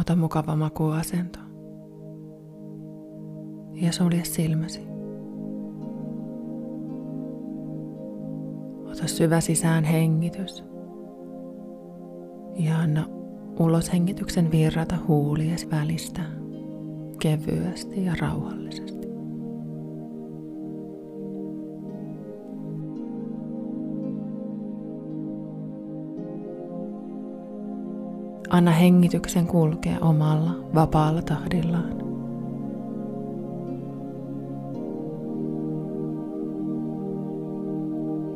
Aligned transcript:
Ota 0.00 0.16
mukava 0.16 0.56
makuasento 0.56 1.38
ja 3.74 3.92
sulje 3.92 4.24
silmäsi. 4.24 4.80
Ota 8.84 9.06
syvä 9.06 9.40
sisään 9.40 9.84
hengitys 9.84 10.64
ja 12.58 12.78
anna 12.78 13.06
ulos 13.58 13.92
hengityksen 13.92 14.50
virrata 14.50 14.96
huulies 15.08 15.70
välistä 15.70 16.22
kevyesti 17.18 18.04
ja 18.04 18.14
rauhallisesti. 18.20 18.97
Anna 28.50 28.70
hengityksen 28.70 29.46
kulkea 29.46 29.98
omalla 30.00 30.50
vapaalla 30.74 31.22
tahdillaan. 31.22 31.98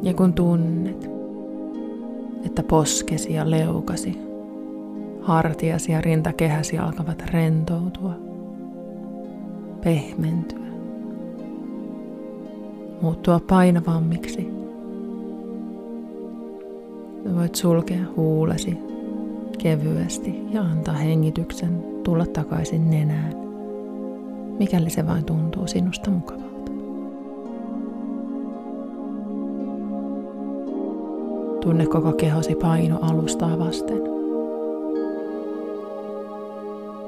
Ja 0.03 0.15
kun 0.15 0.33
tunnet, 0.35 1.11
että 2.47 2.63
poskesi 2.63 3.35
ja 3.35 3.51
leukasi, 3.51 4.19
hartiasi 5.21 5.93
ja 5.93 6.01
rintakehäsi 6.01 6.79
alkavat 6.79 7.23
rentoutua, 7.31 8.15
pehmentyä, 9.85 10.59
muuttua 13.03 13.41
painavammiksi, 13.41 14.49
voit 17.37 17.55
sulkea 17.55 18.01
huulesi 18.17 18.92
kevyesti 19.63 20.43
ja 20.51 20.63
antaa 20.63 20.95
hengityksen 20.95 21.85
tulla 22.05 22.27
takaisin 22.27 22.91
nenään, 22.91 23.35
mikäli 24.59 24.91
se 24.91 25.07
vain 25.07 25.25
tuntuu 25.25 25.67
sinusta 25.67 26.11
mukavalta. 26.11 26.73
Tunne 31.61 31.87
koko 31.87 32.13
kehosi 32.13 32.55
paino 32.55 32.99
alustaa 33.03 33.59
vasten. 33.59 34.01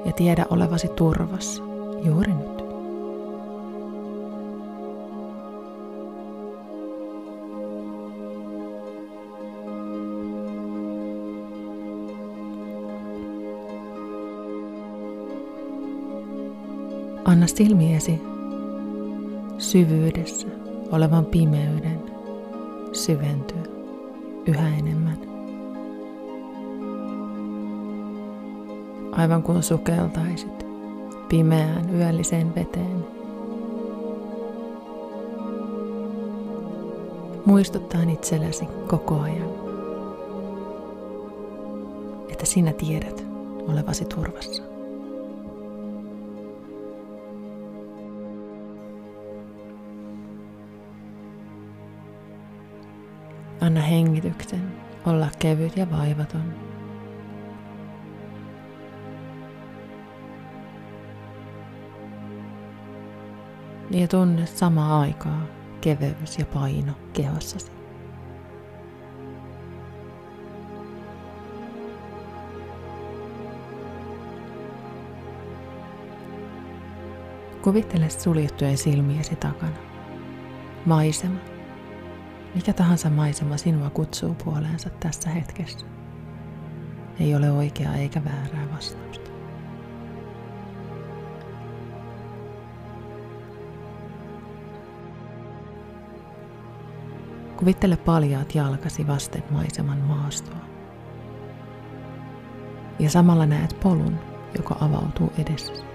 Ja 0.05 0.11
tiedä 0.11 0.45
olevasi 0.49 0.87
turvassa 0.87 1.63
juuri 2.03 2.33
nyt. 2.33 2.64
Anna 17.25 17.47
silmiesi 17.47 18.21
syvyydessä 19.57 20.47
olevan 20.91 21.25
pimeyden 21.25 21.99
syventyä 22.91 23.63
yhä 24.47 24.77
enemmän. 24.77 25.17
Aivan 29.11 29.43
kuin 29.43 29.63
sukeltaisit 29.63 30.65
pimeään 31.29 31.95
yölliseen 31.95 32.55
veteen. 32.55 33.05
Muistuttaen 37.45 38.09
itsellesi 38.09 38.65
koko 38.87 39.19
ajan, 39.19 39.49
että 42.29 42.45
sinä 42.45 42.73
tiedät 42.73 43.25
olevasi 43.67 44.05
turvassa. 44.05 44.74
Anna 53.65 53.81
hengityksen 53.81 54.73
olla 55.05 55.27
kevyt 55.39 55.77
ja 55.77 55.91
vaivaton. 55.91 56.53
Ja 63.91 64.07
tunne 64.07 64.45
samaa 64.45 64.99
aikaa 64.99 65.41
keveys 65.81 66.39
ja 66.39 66.45
paino 66.45 66.91
kehossasi. 67.13 67.71
Kuvittele 77.61 78.09
suljettujen 78.09 78.77
silmiesi 78.77 79.35
takana. 79.35 79.77
Maisema 80.85 81.54
mikä 82.55 82.73
tahansa 82.73 83.09
maisema 83.09 83.57
sinua 83.57 83.89
kutsuu 83.89 84.35
puoleensa 84.43 84.89
tässä 84.89 85.29
hetkessä. 85.29 85.85
Ei 87.19 87.35
ole 87.35 87.51
oikeaa 87.51 87.95
eikä 87.95 88.23
väärää 88.23 88.67
vastausta. 88.75 89.31
Kuvittele 97.57 97.97
paljaat 97.97 98.55
jalkasi 98.55 99.07
vasten 99.07 99.43
maiseman 99.49 99.97
maastoa. 99.97 100.65
Ja 102.99 103.09
samalla 103.09 103.45
näet 103.45 103.77
polun, 103.83 104.19
joka 104.57 104.75
avautuu 104.81 105.33
edessäsi. 105.37 105.94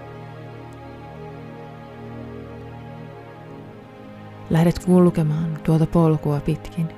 Lähdet 4.50 4.78
kulkemaan 4.78 5.58
tuota 5.62 5.86
polkua 5.86 6.40
pitkin. 6.40 6.88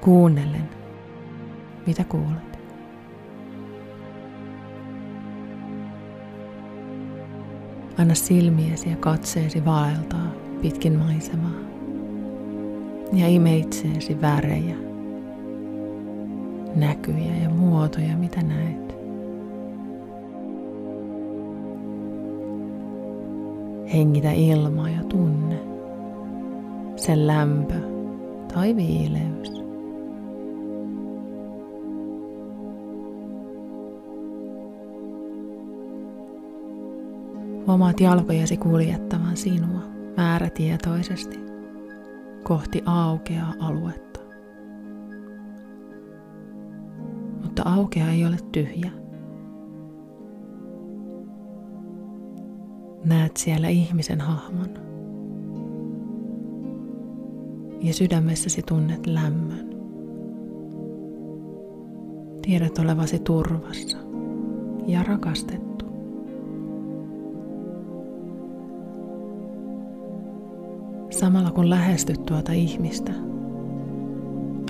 Kuunnellen, 0.00 0.68
mitä 1.86 2.04
kuulet. 2.04 2.58
Anna 7.98 8.14
silmiesi 8.14 8.90
ja 8.90 8.96
katseesi 8.96 9.64
vaeltaa 9.64 10.32
pitkin 10.62 10.98
maisemaa 10.98 11.60
ja 13.12 13.28
ime 13.28 13.56
itseesi 13.56 14.20
värejä, 14.20 14.76
näkyjä 16.74 17.36
ja 17.42 17.50
muotoja, 17.50 18.16
mitä 18.16 18.42
näet. 18.42 19.01
Hengitä 23.94 24.32
ilmaa 24.32 24.88
ja 24.88 25.04
tunne 25.04 25.58
sen 26.96 27.26
lämpö 27.26 27.74
tai 28.54 28.76
viileys. 28.76 29.62
Omat 37.66 38.00
jalkojasi 38.00 38.56
kuljettavan 38.56 39.36
sinua 39.36 39.82
määrätietoisesti 40.16 41.38
kohti 42.42 42.82
aukeaa 42.86 43.54
aluetta. 43.60 44.20
Mutta 47.42 47.62
aukea 47.64 48.08
ei 48.08 48.26
ole 48.26 48.36
tyhjä. 48.52 49.01
Näet 53.04 53.36
siellä 53.36 53.68
ihmisen 53.68 54.20
hahmon. 54.20 54.68
Ja 57.80 57.94
sydämessäsi 57.94 58.62
tunnet 58.62 59.06
lämmön. 59.06 59.70
Tiedät 62.42 62.78
olevasi 62.78 63.18
turvassa 63.18 63.98
ja 64.86 65.02
rakastettu. 65.02 65.84
Samalla 71.10 71.50
kun 71.50 71.70
lähestyt 71.70 72.26
tuota 72.26 72.52
ihmistä, 72.52 73.12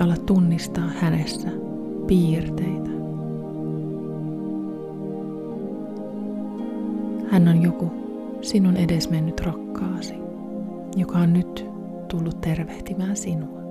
ala 0.01 0.17
tunnistaa 0.17 0.87
hänessä 0.99 1.49
piirteitä. 2.07 2.89
Hän 7.31 7.47
on 7.47 7.61
joku 7.61 8.02
sinun 8.43 8.77
edesmennyt 8.77 9.39
rakkaasi, 9.39 10.13
joka 10.95 11.17
on 11.17 11.33
nyt 11.33 11.65
tullut 12.07 12.41
tervehtimään 12.41 13.15
sinua. 13.15 13.63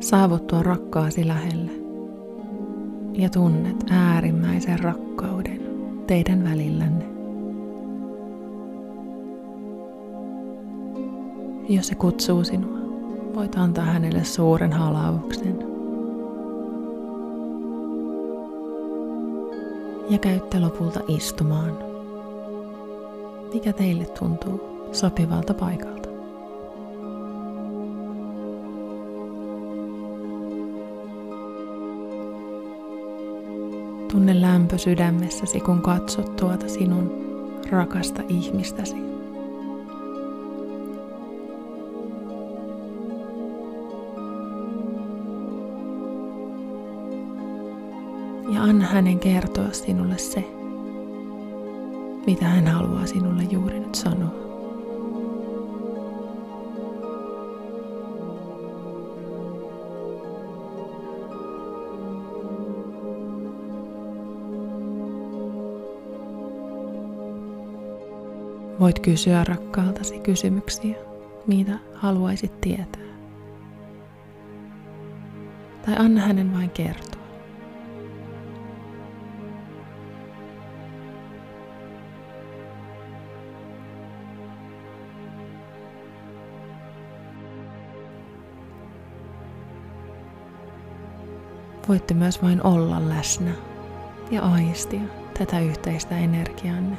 Saavuttua 0.00 0.62
rakkaasi 0.62 1.26
lähelle 1.26 1.70
ja 3.12 3.30
tunnet 3.30 3.76
äärimmäisen 3.90 4.78
rakkauden 4.78 5.60
teidän 6.06 6.44
välillänne. 6.44 7.04
Jos 11.68 11.86
se 11.86 11.94
kutsuu 11.94 12.44
sinua, 12.44 12.78
voit 13.34 13.56
antaa 13.56 13.84
hänelle 13.84 14.24
suuren 14.24 14.72
halauksen. 14.72 15.75
Ja 20.10 20.18
käytte 20.18 20.60
lopulta 20.60 21.00
istumaan, 21.08 21.78
mikä 23.54 23.72
teille 23.72 24.04
tuntuu 24.04 24.88
sopivalta 24.92 25.54
paikalta. 25.54 26.08
Tunne 34.12 34.40
lämpö 34.40 34.78
sydämessäsi, 34.78 35.60
kun 35.60 35.82
katsot 35.82 36.36
tuota 36.36 36.68
sinun 36.68 37.10
rakasta 37.70 38.22
ihmistäsi. 38.28 38.96
Hänen 48.96 49.18
kertoa 49.18 49.72
sinulle 49.72 50.18
se, 50.18 50.44
mitä 52.26 52.44
hän 52.44 52.66
haluaa 52.66 53.06
sinulle 53.06 53.42
juuri 53.42 53.80
nyt 53.80 53.94
sanoa. 53.94 54.30
Voit 68.80 68.98
kysyä 68.98 69.44
rakkaaltasi 69.44 70.20
kysymyksiä, 70.20 70.96
mitä 71.46 71.78
haluaisit 71.94 72.60
tietää. 72.60 73.06
Tai 75.86 75.94
anna 75.98 76.20
hänen 76.20 76.54
vain 76.54 76.70
kertoa. 76.70 77.15
Voitte 91.88 92.14
myös 92.14 92.42
vain 92.42 92.66
olla 92.66 93.08
läsnä 93.08 93.50
ja 94.30 94.42
aistia 94.42 95.00
tätä 95.38 95.60
yhteistä 95.60 96.18
energianne 96.18 96.96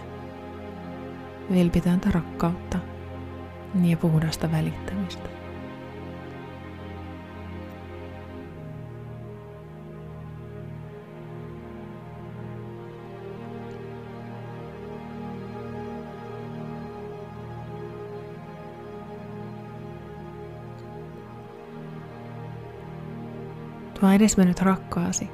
vilpitöntä 1.51 2.09
rakkautta 2.11 2.79
ja 3.83 3.97
puhdasta 3.97 4.51
välittämistä. 4.51 5.29
Tuo 23.99 24.09
edesmennyt 24.09 24.61
rakkaasi 24.61 25.29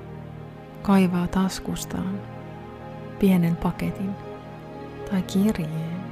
kaivaa 0.82 1.28
taskustaan 1.28 2.22
pienen 3.20 3.56
paketin 3.56 4.12
tai 5.12 5.22
kirjeen. 5.22 6.04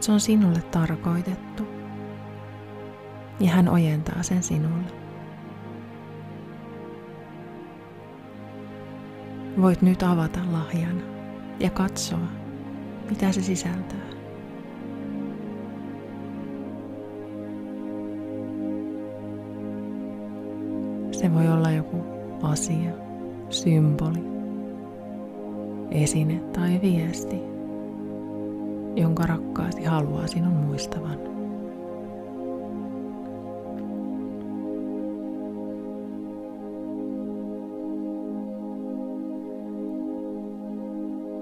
Se 0.00 0.12
on 0.12 0.20
sinulle 0.20 0.62
tarkoitettu. 0.62 1.62
Ja 3.40 3.50
hän 3.50 3.68
ojentaa 3.68 4.22
sen 4.22 4.42
sinulle. 4.42 4.92
Voit 9.60 9.82
nyt 9.82 10.02
avata 10.02 10.40
lahjan 10.52 11.02
ja 11.60 11.70
katsoa, 11.70 12.28
mitä 13.10 13.32
se 13.32 13.42
sisältää. 13.42 14.13
Se 21.14 21.34
voi 21.34 21.48
olla 21.48 21.70
joku 21.70 21.96
asia, 22.42 22.90
symboli, 23.50 24.24
esine 25.90 26.40
tai 26.52 26.80
viesti 26.82 27.54
jonka 28.96 29.26
rakkaasti 29.26 29.84
haluaa 29.84 30.26
sinun 30.26 30.52
muistavan. 30.52 31.18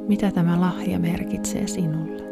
Mitä 0.09 0.31
tämä 0.31 0.61
lahja 0.61 0.99
merkitsee 0.99 1.67
sinulle? 1.67 2.32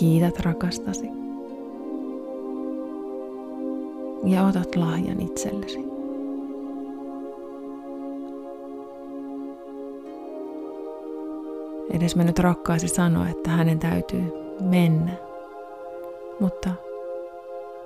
Kiität 0.00 0.40
rakastasi. 0.40 1.18
ja 4.24 4.46
otat 4.46 4.76
lahjan 4.76 5.20
itsellesi. 5.20 5.78
Edes 11.90 12.16
mä 12.16 12.24
nyt 12.24 12.38
rakkaasi 12.38 12.88
sanoa, 12.88 13.28
että 13.28 13.50
hänen 13.50 13.78
täytyy 13.78 14.32
mennä, 14.60 15.12
mutta 16.40 16.70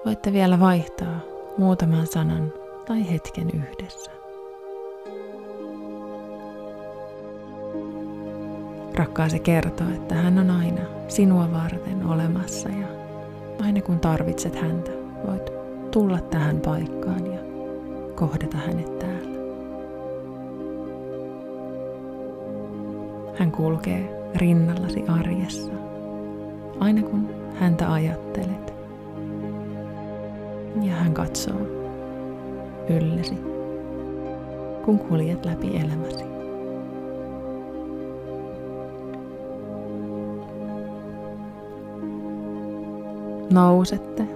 voitte 0.05 0.33
vielä 0.33 0.61
vaihtaa 0.61 1.21
muutaman 1.59 2.07
sanan 2.07 2.53
tai 2.87 3.11
hetken 3.11 3.51
yhdessä. 3.51 4.22
Rakkaasi 8.95 9.41
kertoo, 9.41 9.87
että 9.95 10.15
hän 10.15 10.39
on 10.39 10.51
aina 10.51 10.81
sinua 11.09 11.53
varten 11.53 12.07
olemassa 12.07 12.69
ja 12.69 12.87
aina 13.63 13.81
kun 13.83 14.01
tarvitset 14.01 14.55
häntä, 14.57 14.91
voit 15.27 15.53
tulla 15.91 16.19
tähän 16.21 16.61
paikkaan 16.61 17.27
ja 17.27 17.39
kohdata 18.15 18.57
hänet 18.57 18.99
täällä. 18.99 19.39
Hän 23.39 23.53
kulkee 23.53 24.31
rinnallasi 24.35 25.05
arjessa, 25.09 25.73
aina 26.81 27.03
kun 27.03 27.29
häntä 27.55 27.93
ajattelet. 27.93 28.75
Ja 30.83 30.93
hän 30.93 31.15
katsoo 31.15 31.61
yllesi, 32.89 33.39
kun 34.85 34.99
kuljet 34.99 35.45
läpi 35.45 35.77
elämäsi. 35.77 36.32
Nousette 43.53 44.29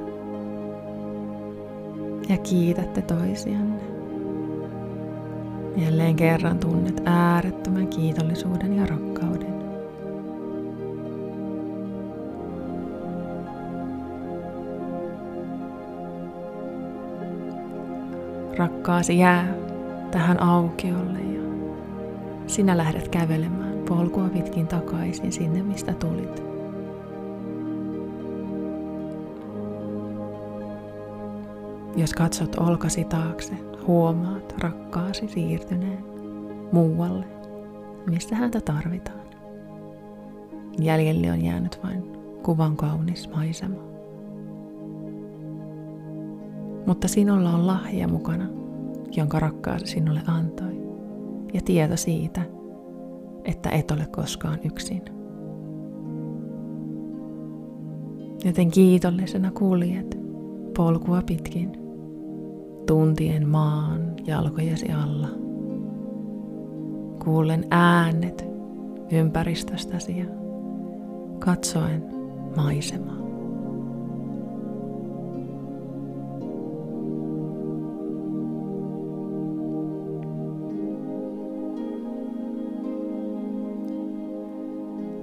ja 2.28 2.38
kiitätte 2.38 3.02
toisianne. 3.02 3.82
Jälleen 5.76 6.16
kerran 6.16 6.58
tunnet 6.58 7.02
äärettömän 7.04 7.88
kiitollisuuden 7.88 8.76
ja 8.76 8.86
rakkauden. 8.86 9.56
Rakkaasi 18.58 19.18
jää 19.18 19.54
tähän 20.10 20.42
aukiolle 20.42 21.18
ja 21.18 21.42
sinä 22.46 22.76
lähdet 22.76 23.08
kävelemään 23.08 23.78
polkua 23.88 24.28
pitkin 24.28 24.66
takaisin 24.66 25.32
sinne, 25.32 25.62
mistä 25.62 25.94
tulit. 25.94 26.55
Jos 31.96 32.12
katsot 32.14 32.54
olkasi 32.54 33.04
taakse, 33.04 33.54
huomaat 33.86 34.54
rakkaasi 34.58 35.28
siirtyneen 35.28 36.04
muualle, 36.72 37.24
missä 38.10 38.36
häntä 38.36 38.60
tarvitaan. 38.60 39.26
Jäljelle 40.78 41.32
on 41.32 41.44
jäänyt 41.44 41.78
vain 41.84 42.02
kuvan 42.42 42.76
kaunis 42.76 43.30
maisema. 43.30 43.80
Mutta 46.86 47.08
sinulla 47.08 47.50
on 47.50 47.66
lahja 47.66 48.08
mukana, 48.08 48.46
jonka 49.16 49.40
rakkaasi 49.40 49.86
sinulle 49.86 50.22
antoi, 50.26 50.80
ja 51.54 51.60
tieto 51.64 51.96
siitä, 51.96 52.42
että 53.44 53.70
et 53.70 53.90
ole 53.90 54.06
koskaan 54.06 54.58
yksin. 54.64 55.02
Joten 58.44 58.70
kiitollisena 58.70 59.50
kuljet 59.50 60.18
polkua 60.76 61.22
pitkin 61.26 61.85
tuntien 62.86 63.48
maan 63.48 64.14
jalkojesi 64.26 64.92
alla 64.92 65.28
kuullen 67.24 67.64
äänet 67.70 68.44
ympäristöstäsi 69.12 70.18
ja 70.18 70.24
katsoen 71.38 72.04
maisemaa. 72.56 73.16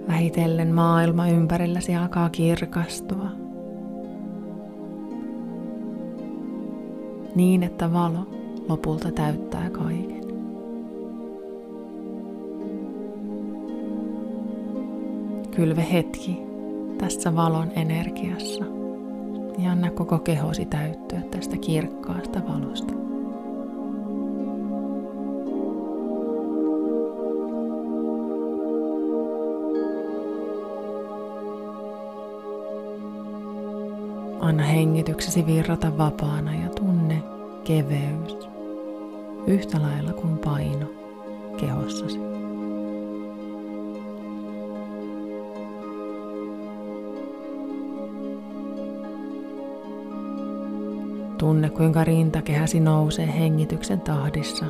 Vähitellen 0.07 0.73
maailma 0.75 1.27
ympärilläsi 1.27 1.95
alkaa 1.95 2.29
kirkastua. 2.29 3.42
Niin, 7.35 7.63
että 7.63 7.93
valo 7.93 8.27
lopulta 8.69 9.11
täyttää 9.11 9.69
kaiken. 9.69 10.23
Kylve 15.55 15.87
hetki 15.91 16.39
tässä 16.97 17.35
valon 17.35 17.71
energiassa 17.75 18.65
ja 19.57 19.71
anna 19.71 19.91
koko 19.91 20.19
kehosi 20.19 20.65
täyttyä 20.65 21.21
tästä 21.31 21.57
kirkkaasta 21.57 22.41
valosta. 22.47 22.93
Anna 34.39 34.63
hengityksesi 34.63 35.45
virrata 35.45 35.97
vapaana 35.97 36.55
ja 36.55 36.69
tunne 36.69 36.92
keveys 37.63 38.37
yhtä 39.47 39.81
lailla 39.81 40.13
kuin 40.13 40.37
paino 40.37 40.87
kehossasi. 41.57 42.19
Tunne 51.37 51.69
kuinka 51.69 52.03
rintakehäsi 52.03 52.79
nousee 52.79 53.33
hengityksen 53.39 54.01
tahdissa 54.01 54.65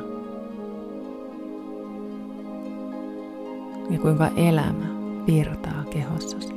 ja 3.90 3.98
kuinka 3.98 4.30
elämä 4.36 4.86
virtaa 5.26 5.84
kehossasi. 5.90 6.53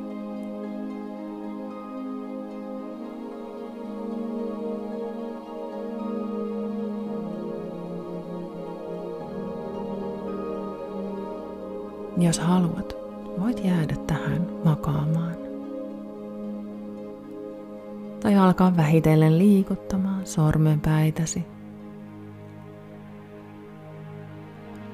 Jos 12.17 12.39
haluat, 12.39 12.95
voit 13.39 13.65
jäädä 13.65 13.95
tähän 14.07 14.47
makaamaan. 14.65 15.35
Tai 18.19 18.35
alkaa 18.35 18.77
vähitellen 18.77 19.37
liikuttamaan 19.37 20.25
sormenpäitäsi. 20.25 21.43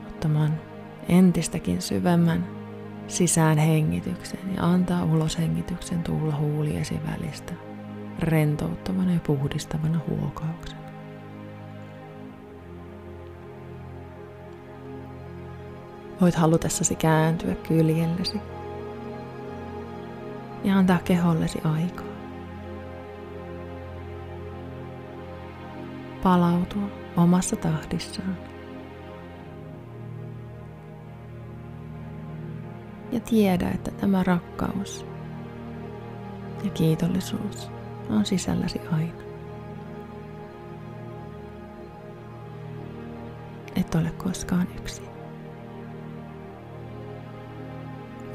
Ottamaan 0.08 0.54
entistäkin 1.10 1.82
syvemmän 1.82 2.48
sisään 3.08 3.58
hengityksen 3.58 4.40
ja 4.56 4.64
antaa 4.64 5.06
ulos 5.06 5.38
hengityksen 5.38 6.04
tulla 6.04 6.36
huuliesi 6.36 7.00
välistä 7.12 7.54
rentouttavana 8.20 9.14
ja 9.14 9.20
puhdistavana 9.28 10.00
huokauksena. 10.10 10.83
Voit 16.24 16.36
halutessasi 16.36 16.96
kääntyä 16.96 17.56
kyljellesi 17.56 18.42
ja 20.64 20.78
antaa 20.78 21.00
kehollesi 21.06 21.60
aikaa. 21.64 22.06
Palautua 26.24 26.88
omassa 27.18 27.56
tahdissaan. 27.56 28.38
Ja 33.12 33.20
tiedä, 33.20 33.70
että 33.70 33.92
tämä 33.92 34.24
rakkaus 34.24 35.06
ja 36.64 36.70
kiitollisuus 36.70 37.72
on 38.10 38.26
sisälläsi 38.26 38.82
aina. 38.92 39.24
Et 43.76 43.96
ole 43.96 44.12
koskaan 44.12 44.68
yksin. 44.78 45.13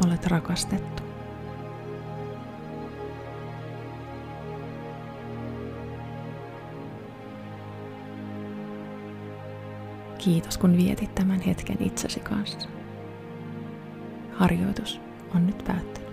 Olet 0.09 0.27
rakastettu. 0.27 1.03
Kiitos 10.19 10.59
kun 10.59 10.77
vietit 10.77 11.15
tämän 11.15 11.41
hetken 11.41 11.77
itsesi 11.81 12.21
kanssa. 12.21 12.69
Harjoitus 14.33 15.01
on 15.35 15.47
nyt 15.47 15.65
päättynyt. 15.67 16.08